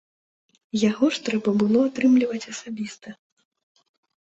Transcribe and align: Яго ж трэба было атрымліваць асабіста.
Яго 0.89 1.05
ж 1.17 1.21
трэба 1.27 1.49
было 1.61 1.79
атрымліваць 1.91 2.43
асабіста. 2.55 3.09